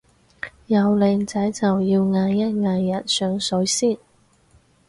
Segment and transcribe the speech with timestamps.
[0.65, 3.99] 有靚仔就要嗌一嗌人上水先